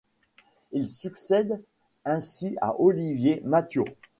[0.71, 1.61] Il succède
[2.05, 3.85] ainsi à Olivier Mathiot.